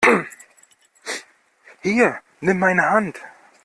[1.83, 3.21] Hier, nimm meine Hand!